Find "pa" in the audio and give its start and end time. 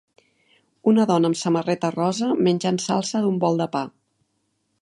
3.77-3.87